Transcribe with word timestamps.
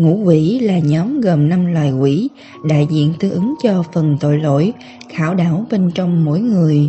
Ngũ 0.00 0.22
quỷ 0.24 0.58
là 0.58 0.78
nhóm 0.78 1.20
gồm 1.20 1.48
5 1.48 1.66
loài 1.66 1.92
quỷ, 1.92 2.28
đại 2.64 2.86
diện 2.90 3.12
tương 3.18 3.30
ứng 3.30 3.54
cho 3.62 3.82
phần 3.92 4.16
tội 4.20 4.38
lỗi, 4.38 4.72
khảo 5.08 5.34
đảo 5.34 5.66
bên 5.70 5.90
trong 5.94 6.24
mỗi 6.24 6.40
người. 6.40 6.88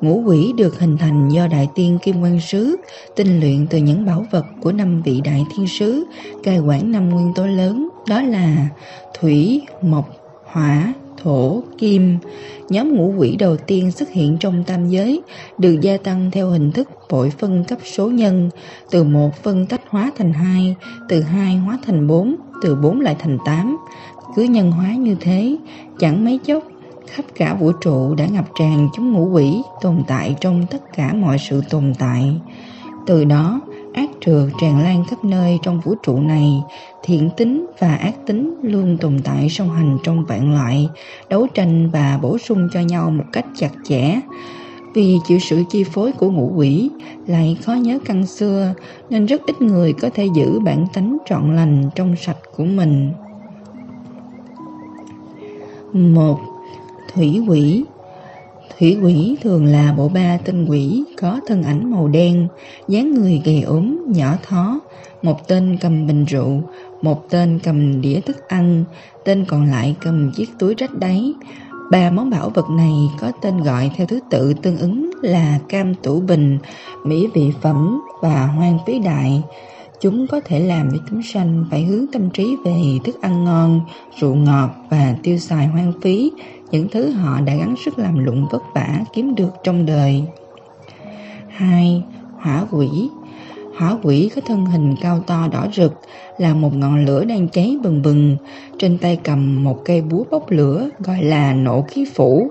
Ngũ 0.00 0.22
quỷ 0.26 0.52
được 0.56 0.80
hình 0.80 0.96
thành 0.96 1.28
do 1.28 1.46
Đại 1.46 1.68
tiên 1.74 1.98
Kim 2.02 2.20
Quan 2.20 2.40
Sứ, 2.40 2.76
tinh 3.16 3.40
luyện 3.40 3.66
từ 3.70 3.78
những 3.78 4.06
bảo 4.06 4.26
vật 4.30 4.44
của 4.60 4.72
năm 4.72 5.02
vị 5.02 5.20
Đại 5.24 5.44
Thiên 5.56 5.66
Sứ, 5.66 6.04
cai 6.42 6.58
quản 6.58 6.92
năm 6.92 7.08
nguyên 7.08 7.32
tố 7.34 7.46
lớn, 7.46 7.88
đó 8.08 8.22
là 8.22 8.68
Thủy, 9.20 9.62
Mộc, 9.82 10.08
Hỏa, 10.44 10.92
Thổ, 11.22 11.62
Kim. 11.78 12.18
Nhóm 12.68 12.94
ngũ 12.94 13.14
quỷ 13.18 13.36
đầu 13.36 13.56
tiên 13.56 13.90
xuất 13.90 14.10
hiện 14.10 14.36
trong 14.40 14.64
tam 14.64 14.88
giới, 14.88 15.22
được 15.58 15.80
gia 15.80 15.96
tăng 15.96 16.30
theo 16.30 16.50
hình 16.50 16.72
thức 16.72 16.88
vội 17.08 17.30
phân 17.30 17.64
cấp 17.64 17.78
số 17.84 18.10
nhân, 18.10 18.50
từ 18.90 19.04
một 19.04 19.42
phân 19.42 19.66
tách 19.66 19.80
hóa 19.88 20.12
thành 20.18 20.32
hai, 20.32 20.76
từ 21.08 21.20
hai 21.20 21.56
hóa 21.56 21.78
thành 21.86 22.06
bốn, 22.06 22.36
từ 22.62 22.74
bốn 22.74 23.00
lại 23.00 23.16
thành 23.18 23.38
tám. 23.44 23.76
Cứ 24.36 24.42
nhân 24.42 24.70
hóa 24.70 24.94
như 24.94 25.16
thế, 25.20 25.56
chẳng 25.98 26.24
mấy 26.24 26.38
chốc 26.44 26.64
khắp 27.06 27.24
cả 27.34 27.54
vũ 27.54 27.72
trụ 27.72 28.14
đã 28.14 28.26
ngập 28.26 28.44
tràn 28.58 28.88
chúng 28.94 29.12
ngũ 29.12 29.30
quỷ 29.30 29.62
tồn 29.80 30.02
tại 30.06 30.36
trong 30.40 30.66
tất 30.70 30.82
cả 30.96 31.12
mọi 31.14 31.38
sự 31.38 31.62
tồn 31.70 31.92
tại. 31.98 32.40
Từ 33.06 33.24
đó, 33.24 33.60
trường 34.20 34.50
trượt 34.50 34.60
tràn 34.60 34.78
lan 34.82 35.04
khắp 35.04 35.24
nơi 35.24 35.58
trong 35.62 35.80
vũ 35.80 35.94
trụ 36.02 36.20
này, 36.20 36.62
thiện 37.02 37.30
tính 37.36 37.66
và 37.78 37.94
ác 37.94 38.14
tính 38.26 38.54
luôn 38.62 38.96
tồn 39.00 39.18
tại 39.24 39.48
song 39.48 39.70
hành 39.70 39.98
trong 40.02 40.24
vạn 40.24 40.54
loại, 40.54 40.88
đấu 41.28 41.46
tranh 41.54 41.90
và 41.90 42.18
bổ 42.22 42.38
sung 42.38 42.68
cho 42.72 42.80
nhau 42.80 43.10
một 43.10 43.24
cách 43.32 43.44
chặt 43.56 43.70
chẽ. 43.84 44.20
Vì 44.94 45.18
chịu 45.26 45.38
sự 45.38 45.62
chi 45.70 45.84
phối 45.84 46.12
của 46.12 46.30
ngũ 46.30 46.52
quỷ, 46.56 46.90
lại 47.26 47.56
khó 47.62 47.72
nhớ 47.72 47.98
căn 48.04 48.26
xưa, 48.26 48.74
nên 49.10 49.26
rất 49.26 49.46
ít 49.46 49.62
người 49.62 49.92
có 49.92 50.10
thể 50.14 50.28
giữ 50.34 50.60
bản 50.60 50.86
tánh 50.94 51.16
trọn 51.26 51.56
lành 51.56 51.90
trong 51.94 52.16
sạch 52.16 52.38
của 52.56 52.64
mình. 52.64 53.12
một 55.92 56.38
Thủy 57.14 57.42
quỷ 57.48 57.84
Thủy 58.78 58.98
quỷ 59.02 59.36
thường 59.42 59.64
là 59.66 59.92
bộ 59.96 60.08
ba 60.08 60.38
tên 60.44 60.66
quỷ 60.68 61.04
có 61.20 61.40
thân 61.46 61.62
ảnh 61.62 61.90
màu 61.90 62.08
đen, 62.08 62.48
dáng 62.88 63.14
người 63.14 63.42
gầy 63.44 63.62
ốm, 63.62 63.98
nhỏ 64.06 64.36
thó, 64.42 64.80
một 65.22 65.48
tên 65.48 65.78
cầm 65.80 66.06
bình 66.06 66.24
rượu, 66.24 66.62
một 67.02 67.30
tên 67.30 67.58
cầm 67.62 68.00
đĩa 68.00 68.20
thức 68.20 68.48
ăn, 68.48 68.84
tên 69.24 69.44
còn 69.44 69.64
lại 69.64 69.96
cầm 70.00 70.32
chiếc 70.32 70.48
túi 70.58 70.74
rách 70.74 70.94
đáy. 70.94 71.34
Ba 71.90 72.10
món 72.10 72.30
bảo 72.30 72.50
vật 72.50 72.70
này 72.70 72.92
có 73.20 73.32
tên 73.40 73.62
gọi 73.62 73.90
theo 73.96 74.06
thứ 74.06 74.20
tự 74.30 74.54
tương 74.54 74.78
ứng 74.78 75.10
là 75.22 75.58
cam 75.68 75.94
tủ 75.94 76.20
bình, 76.20 76.58
mỹ 77.04 77.26
vị 77.34 77.52
phẩm 77.60 78.00
và 78.20 78.46
hoang 78.46 78.78
phí 78.86 78.98
đại. 78.98 79.42
Chúng 80.00 80.26
có 80.26 80.40
thể 80.44 80.60
làm 80.60 80.90
cho 80.90 80.98
chúng 81.10 81.22
sanh 81.22 81.64
phải 81.70 81.84
hướng 81.84 82.06
tâm 82.12 82.30
trí 82.30 82.56
về 82.64 82.74
thức 83.04 83.20
ăn 83.20 83.44
ngon, 83.44 83.80
rượu 84.20 84.34
ngọt 84.34 84.70
và 84.90 85.16
tiêu 85.22 85.38
xài 85.38 85.66
hoang 85.66 85.92
phí, 86.02 86.32
những 86.70 86.88
thứ 86.88 87.10
họ 87.10 87.40
đã 87.40 87.54
gắng 87.54 87.74
sức 87.84 87.98
làm 87.98 88.24
lụng 88.24 88.46
vất 88.50 88.62
vả 88.74 89.00
kiếm 89.12 89.34
được 89.34 89.50
trong 89.64 89.86
đời. 89.86 90.24
2. 91.48 92.02
Hỏa 92.36 92.66
quỷ 92.70 92.88
Hỏa 93.78 93.96
quỷ 94.02 94.30
có 94.34 94.40
thân 94.46 94.66
hình 94.66 94.94
cao 95.00 95.20
to 95.26 95.48
đỏ 95.52 95.66
rực, 95.72 96.00
là 96.38 96.54
một 96.54 96.74
ngọn 96.74 97.04
lửa 97.04 97.24
đang 97.24 97.48
cháy 97.48 97.76
bừng 97.82 98.02
bừng, 98.02 98.36
trên 98.78 98.98
tay 98.98 99.18
cầm 99.24 99.64
một 99.64 99.82
cây 99.84 100.02
búa 100.02 100.24
bốc 100.30 100.50
lửa 100.50 100.88
gọi 100.98 101.22
là 101.22 101.52
nổ 101.52 101.82
khí 101.82 102.04
phủ. 102.14 102.50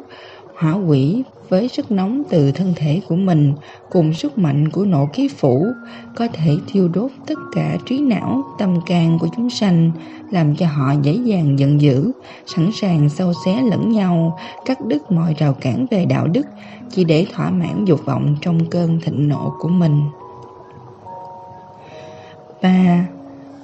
Hỏa 0.60 0.74
quỷ 0.74 1.24
với 1.50 1.68
sức 1.68 1.92
nóng 1.92 2.24
từ 2.30 2.52
thân 2.52 2.74
thể 2.76 3.02
của 3.08 3.16
mình 3.16 3.54
cùng 3.90 4.14
sức 4.14 4.38
mạnh 4.38 4.70
của 4.70 4.86
nộ 4.86 5.06
khí 5.14 5.28
phủ 5.28 5.68
có 6.16 6.28
thể 6.34 6.58
thiêu 6.68 6.88
đốt 6.88 7.12
tất 7.28 7.40
cả 7.56 7.78
trí 7.86 8.00
não, 8.00 8.44
tâm 8.60 8.82
can 8.86 9.20
của 9.20 9.28
chúng 9.36 9.50
sanh, 9.50 9.92
làm 10.32 10.56
cho 10.56 10.66
họ 10.68 10.94
dễ 11.02 11.14
dàng 11.14 11.60
giận 11.60 11.82
dữ, 11.82 12.12
sẵn 12.46 12.70
sàng 12.74 13.10
sâu 13.10 13.34
xé 13.46 13.62
lẫn 13.62 13.92
nhau, 13.92 14.40
cắt 14.66 14.86
đứt 14.86 15.12
mọi 15.12 15.36
rào 15.38 15.54
cản 15.54 15.86
về 15.92 16.06
đạo 16.06 16.28
đức, 16.28 16.46
chỉ 16.92 17.04
để 17.04 17.26
thỏa 17.34 17.50
mãn 17.50 17.86
dục 17.86 18.06
vọng 18.06 18.36
trong 18.42 18.66
cơn 18.66 19.00
thịnh 19.00 19.30
nộ 19.30 19.54
của 19.60 19.70
mình. 19.70 20.02
ba 22.62 23.08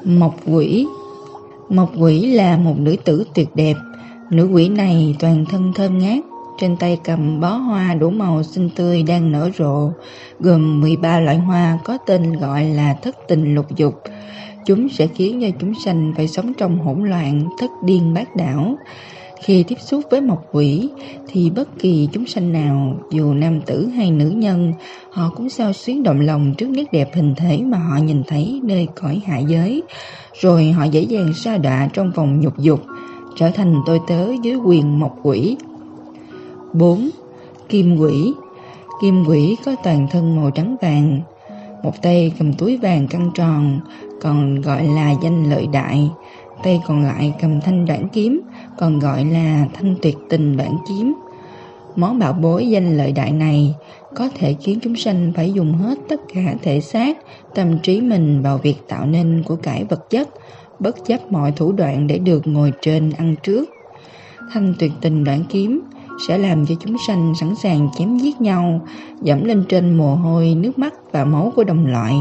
Mộc 0.03 0.36
quỷ 0.46 0.88
Mộc 1.70 1.92
quỷ 1.98 2.26
là 2.26 2.58
một 2.58 2.80
nữ 2.80 2.96
tử 3.06 3.24
tuyệt 3.34 3.50
đẹp, 3.56 3.76
nữ 4.30 4.50
quỷ 4.53 4.70
này 4.70 5.16
toàn 5.20 5.46
thân 5.46 5.74
thơm 5.76 6.00
ngát, 6.00 6.24
trên 6.58 6.78
tay 6.78 7.00
cầm 7.03 7.40
bó 7.40 7.50
hoa 7.50 7.94
đủ 7.94 8.09
màu 8.09 8.44
xinh 8.44 8.69
tươi 8.75 9.03
đang 9.03 9.31
nở 9.31 9.50
rộ, 9.58 9.91
gồm 10.40 10.81
13 10.81 11.19
loại 11.19 11.38
hoa 11.38 11.80
có 11.84 11.97
tên 11.97 12.34
gọi 12.34 12.64
là 12.64 12.94
thất 12.94 13.16
tình 13.28 13.56
lục 13.56 13.75
dục. 13.75 14.02
Chúng 14.66 14.90
sẽ 14.90 15.08
khiến 15.08 15.41
cho 15.41 15.47
chúng 15.59 15.74
sanh 15.86 16.14
phải 16.18 16.28
sống 16.28 16.53
trong 16.53 16.80
hỗn 16.80 17.09
loạn, 17.09 17.50
thất 17.59 17.72
điên 17.84 18.14
bát 18.14 18.36
đảo. 18.36 18.75
Khi 19.44 19.64
tiếp 19.64 19.80
xúc 19.80 20.02
với 20.12 20.22
mộc 20.22 20.46
quỷ 20.52 20.90
thì 21.28 21.50
bất 21.50 21.80
kỳ 21.80 22.09
chúng 22.12 22.25
sanh 22.25 22.53
nào, 22.53 22.96
dù 23.12 23.34
nam 23.34 23.62
tử 23.62 23.88
hay 23.88 24.12
nữ 24.12 24.30
nhân, 24.30 24.74
họ 25.12 25.31
cũng 25.35 25.50
sao 25.50 25.74
xuyến 25.74 26.03
động 26.03 26.20
lòng 26.20 26.53
trước 26.58 26.70
nét 26.70 26.85
đẹp 26.91 27.09
hình 27.14 27.34
thể 27.38 27.62
mà 27.66 27.78
họ 27.78 27.97
nhìn 27.97 28.24
thấy 28.28 28.62
nơi 28.64 28.88
cõi 29.02 29.22
hạ 29.25 29.38
giới. 29.38 29.84
Rồi 30.41 30.72
họ 30.72 30.84
dễ 30.84 31.02
dàng 31.02 31.34
sa 31.34 31.58
đọa 31.58 31.90
trong 31.94 32.12
vòng 32.12 32.41
nhục 32.41 32.58
dục, 32.59 32.80
trở 33.35 33.50
thành 33.50 33.75
tôi 33.85 34.00
tớ 34.08 34.28
dưới 34.44 34.56
quyền 34.56 35.00
mộc 35.00 35.16
quỷ. 35.24 35.58
4. 36.73 37.09
Kim 37.69 37.97
quỷ 37.97 38.34
Kim 39.01 39.25
quỷ 39.28 39.57
có 39.66 39.75
toàn 39.84 40.07
thân 40.11 40.35
màu 40.35 40.51
trắng 40.51 40.75
vàng, 40.81 41.22
một 41.84 42.01
tay 42.01 42.34
cầm 42.39 42.53
túi 42.53 42.78
vàng 42.78 43.07
căng 43.07 43.31
tròn, 43.35 43.79
còn 44.22 44.61
gọi 44.61 44.84
là 44.84 45.13
danh 45.23 45.50
lợi 45.50 45.67
đại, 45.67 46.09
tay 46.63 46.81
còn 46.88 47.03
lại 47.03 47.34
cầm 47.41 47.61
thanh 47.61 47.85
đoạn 47.85 48.07
kiếm, 48.13 48.41
còn 48.78 49.00
gọi 49.00 49.25
là 49.25 49.66
thanh 49.73 49.95
tuyệt 50.01 50.17
tình 50.29 50.57
đoạn 50.57 50.78
kiếm. 50.88 51.13
Món 51.95 52.19
bảo 52.19 52.34
bối 52.34 52.69
danh 52.69 52.97
lợi 52.97 53.11
đại 53.11 53.31
này 53.31 53.75
có 54.16 54.29
thể 54.35 54.55
khiến 54.61 54.79
chúng 54.81 54.95
sanh 54.95 55.31
phải 55.35 55.53
dùng 55.53 55.73
hết 55.73 56.00
tất 56.09 56.22
cả 56.34 56.55
thể 56.61 56.79
xác, 56.79 57.17
tâm 57.55 57.79
trí 57.79 58.01
mình 58.01 58.41
vào 58.41 58.57
việc 58.57 58.78
tạo 58.88 59.05
nên 59.05 59.44
của 59.45 59.55
cải 59.55 59.84
vật 59.84 60.09
chất, 60.09 60.29
bất 60.79 61.05
chấp 61.05 61.31
mọi 61.31 61.51
thủ 61.51 61.72
đoạn 61.72 62.07
để 62.07 62.17
được 62.17 62.47
ngồi 62.47 62.73
trên 62.81 63.11
ăn 63.17 63.35
trước. 63.44 63.69
Thanh 64.51 64.73
tuyệt 64.79 64.91
tình 65.01 65.23
đoạn 65.23 65.44
kiếm 65.50 65.81
sẽ 66.19 66.38
làm 66.38 66.66
cho 66.66 66.75
chúng 66.79 66.97
sanh 67.07 67.34
sẵn 67.35 67.56
sàng 67.56 67.90
chém 67.97 68.18
giết 68.18 68.41
nhau, 68.41 68.81
dẫm 69.22 69.44
lên 69.44 69.63
trên 69.69 69.97
mồ 69.97 70.16
hôi, 70.16 70.56
nước 70.56 70.79
mắt 70.79 70.94
và 71.12 71.25
máu 71.25 71.51
của 71.56 71.63
đồng 71.63 71.88
loại 71.88 72.16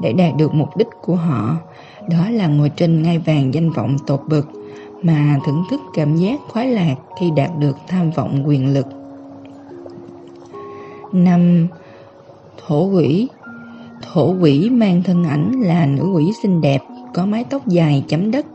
để 0.00 0.12
đạt 0.12 0.36
được 0.36 0.54
mục 0.54 0.76
đích 0.76 0.88
của 1.02 1.14
họ. 1.14 1.56
Đó 2.10 2.30
là 2.30 2.46
ngồi 2.46 2.68
trên 2.68 3.02
ngai 3.02 3.18
vàng 3.18 3.54
danh 3.54 3.70
vọng 3.70 3.96
tột 4.06 4.20
bực 4.28 4.48
mà 5.02 5.38
thưởng 5.46 5.64
thức 5.70 5.80
cảm 5.94 6.16
giác 6.16 6.40
khoái 6.48 6.66
lạc 6.66 6.94
khi 7.20 7.30
đạt 7.36 7.50
được 7.58 7.76
tham 7.88 8.10
vọng 8.10 8.42
quyền 8.46 8.74
lực. 8.74 8.86
5. 11.12 11.68
Thổ 12.66 12.84
quỷ 12.84 13.28
Thổ 14.12 14.34
quỷ 14.40 14.70
mang 14.70 15.02
thân 15.02 15.24
ảnh 15.24 15.52
là 15.60 15.86
nữ 15.86 16.12
quỷ 16.14 16.32
xinh 16.42 16.60
đẹp, 16.60 16.82
có 17.14 17.26
mái 17.26 17.44
tóc 17.44 17.68
dài 17.68 18.04
chấm 18.08 18.30
đất, 18.30 18.46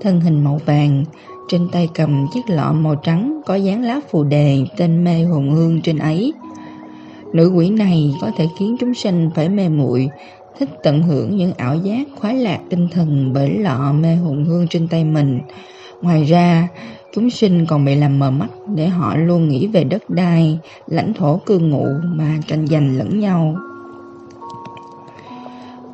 thân 0.00 0.20
hình 0.20 0.44
màu 0.44 0.60
vàng, 0.66 1.04
trên 1.48 1.68
tay 1.72 1.88
cầm 1.94 2.26
chiếc 2.34 2.50
lọ 2.50 2.72
màu 2.72 2.94
trắng 2.94 3.40
có 3.46 3.54
dán 3.54 3.82
lá 3.82 4.00
phù 4.10 4.24
đề 4.24 4.58
tên 4.76 5.04
mê 5.04 5.22
hồn 5.22 5.50
hương 5.50 5.80
trên 5.80 5.98
ấy. 5.98 6.32
Nữ 7.32 7.52
quỷ 7.56 7.70
này 7.70 8.14
có 8.20 8.30
thể 8.36 8.46
khiến 8.58 8.76
chúng 8.80 8.94
sinh 8.94 9.30
phải 9.34 9.48
mê 9.48 9.68
muội 9.68 10.08
thích 10.58 10.68
tận 10.82 11.02
hưởng 11.02 11.36
những 11.36 11.52
ảo 11.56 11.76
giác 11.76 12.08
khoái 12.20 12.34
lạc 12.34 12.58
tinh 12.70 12.88
thần 12.92 13.32
bởi 13.32 13.58
lọ 13.58 13.92
mê 13.92 14.14
hồn 14.14 14.44
hương 14.44 14.68
trên 14.68 14.88
tay 14.88 15.04
mình. 15.04 15.40
Ngoài 16.02 16.24
ra, 16.24 16.68
chúng 17.14 17.30
sinh 17.30 17.66
còn 17.66 17.84
bị 17.84 17.94
làm 17.94 18.18
mờ 18.18 18.30
mắt 18.30 18.48
để 18.74 18.88
họ 18.88 19.16
luôn 19.16 19.48
nghĩ 19.48 19.66
về 19.66 19.84
đất 19.84 20.10
đai, 20.10 20.58
lãnh 20.86 21.14
thổ 21.14 21.36
cư 21.36 21.58
ngụ 21.58 21.86
mà 22.04 22.38
tranh 22.46 22.66
giành 22.66 22.98
lẫn 22.98 23.20
nhau. 23.20 23.56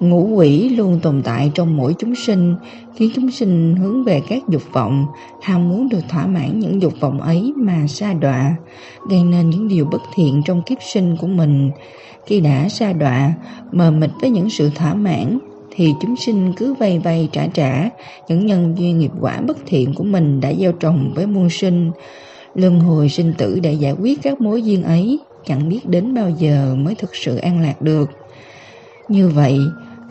Ngũ 0.00 0.26
quỷ 0.34 0.68
luôn 0.68 1.00
tồn 1.02 1.22
tại 1.22 1.50
trong 1.54 1.76
mỗi 1.76 1.94
chúng 1.98 2.14
sinh, 2.14 2.54
khiến 2.96 3.10
chúng 3.14 3.30
sinh 3.30 3.76
hướng 3.76 4.04
về 4.04 4.20
các 4.28 4.42
dục 4.48 4.62
vọng, 4.72 5.06
ham 5.42 5.68
muốn 5.68 5.88
được 5.88 6.00
thỏa 6.08 6.26
mãn 6.26 6.58
những 6.58 6.82
dục 6.82 6.92
vọng 7.00 7.20
ấy 7.20 7.52
mà 7.56 7.86
sa 7.88 8.12
đọa, 8.12 8.56
gây 9.08 9.24
nên 9.24 9.50
những 9.50 9.68
điều 9.68 9.84
bất 9.84 10.02
thiện 10.14 10.42
trong 10.44 10.62
kiếp 10.62 10.78
sinh 10.82 11.16
của 11.16 11.26
mình. 11.26 11.70
Khi 12.26 12.40
đã 12.40 12.68
sa 12.68 12.92
đọa, 12.92 13.34
mờ 13.72 13.90
mịt 13.90 14.10
với 14.20 14.30
những 14.30 14.50
sự 14.50 14.70
thỏa 14.74 14.94
mãn, 14.94 15.38
thì 15.70 15.94
chúng 16.02 16.16
sinh 16.16 16.52
cứ 16.56 16.74
vay 16.74 16.98
vay 16.98 17.28
trả 17.32 17.46
trả 17.46 17.88
những 18.28 18.46
nhân 18.46 18.74
duyên 18.78 18.98
nghiệp 18.98 19.12
quả 19.20 19.40
bất 19.40 19.58
thiện 19.66 19.94
của 19.94 20.04
mình 20.04 20.40
đã 20.40 20.52
gieo 20.54 20.72
trồng 20.72 21.12
với 21.14 21.26
muôn 21.26 21.50
sinh. 21.50 21.90
Luân 22.54 22.80
hồi 22.80 23.08
sinh 23.08 23.32
tử 23.38 23.60
để 23.62 23.72
giải 23.72 23.92
quyết 23.92 24.22
các 24.22 24.40
mối 24.40 24.62
duyên 24.62 24.82
ấy, 24.82 25.18
chẳng 25.46 25.68
biết 25.68 25.80
đến 25.88 26.14
bao 26.14 26.30
giờ 26.30 26.74
mới 26.78 26.94
thực 26.94 27.16
sự 27.16 27.36
an 27.36 27.60
lạc 27.60 27.82
được. 27.82 28.10
Như 29.08 29.28
vậy, 29.28 29.58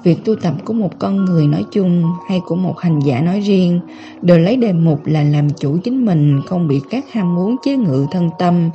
Việc 0.08 0.26
tu 0.26 0.36
tập 0.36 0.54
của 0.66 0.74
một 0.74 1.00
con 1.00 1.26
người 1.26 1.48
nói 1.48 1.66
chung 1.72 2.04
hay 2.28 2.42
của 2.46 2.56
một 2.56 2.80
hành 2.80 3.00
giả 3.00 3.22
nói 3.22 3.40
riêng 3.40 3.80
đều 4.22 4.38
lấy 4.38 4.56
đề 4.56 4.74
mục 4.74 5.06
là 5.06 5.24
làm 5.24 5.50
chủ 5.50 5.78
chính 5.84 6.06
mình 6.06 6.42
không 6.46 6.68
bị 6.68 6.82
các 6.90 7.12
ham 7.12 7.36
muốn 7.36 7.56
chế 7.64 7.78
ngự 7.78 8.06
thân 8.12 8.30
tâm, 8.40 8.70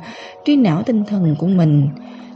trí 0.45 0.55
não 0.55 0.83
tinh 0.83 1.03
thần 1.07 1.35
của 1.39 1.47
mình. 1.47 1.87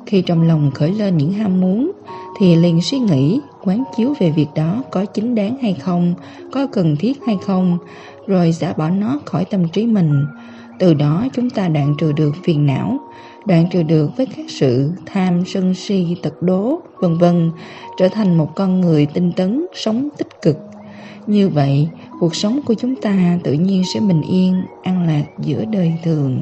Khi 0.06 0.22
trong 0.22 0.48
lòng 0.48 0.72
khởi 0.72 0.92
lên 0.92 1.18
những 1.18 1.32
ham 1.32 1.62
muốn 1.62 1.92
thì 2.40 2.56
liền 2.56 2.82
suy 2.82 3.00
nghĩ, 3.00 3.40
quán 3.64 3.84
chiếu 3.98 4.14
về 4.20 4.32
việc 4.32 4.48
đó 4.56 4.84
có 4.92 5.06
chính 5.06 5.36
đáng 5.36 5.58
hay 5.62 5.74
không, 5.74 6.14
có 6.52 6.68
cần 6.68 6.96
thiết 6.96 7.20
hay 7.28 7.38
không, 7.46 7.78
rồi 8.28 8.54
xả 8.54 8.74
bỏ 8.74 8.90
nó 8.90 9.20
khỏi 9.26 9.46
tâm 9.46 9.68
trí 9.68 9.86
mình. 9.86 10.26
Từ 10.80 10.94
đó 10.94 11.28
chúng 11.34 11.50
ta 11.50 11.68
đoạn 11.68 11.96
trừ 11.98 12.12
được 12.12 12.32
phiền 12.44 12.66
não, 12.66 13.00
đoạn 13.48 13.68
trừ 13.72 13.84
được 13.84 14.18
với 14.18 14.26
các 14.26 14.46
sự 14.50 14.92
tham, 15.06 15.44
sân 15.46 15.74
si, 15.74 16.16
tật 16.24 16.42
đố, 16.42 16.80
vân 17.00 17.18
vân, 17.18 17.52
trở 17.98 18.08
thành 18.08 18.38
một 18.38 18.56
con 18.56 18.82
người 18.82 19.06
tinh 19.06 19.32
tấn, 19.36 19.66
sống 19.74 20.10
tích 20.18 20.42
cực. 20.42 20.58
Như 21.28 21.50
vậy, 21.50 21.88
cuộc 22.20 22.36
sống 22.36 22.60
của 22.66 22.74
chúng 22.74 22.96
ta 22.96 23.40
tự 23.44 23.54
nhiên 23.54 23.84
sẽ 23.94 24.00
bình 24.00 24.22
yên, 24.22 24.62
an 24.84 25.08
lạc 25.08 25.24
giữa 25.40 25.66
đời 25.66 25.94
thường. 26.04 26.42